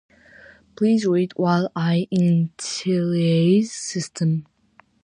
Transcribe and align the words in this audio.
Please 0.75 1.07
wait 1.07 1.37
while 1.37 1.71
I 1.75 2.07
initialize 2.11 3.67
systems! 3.67 4.45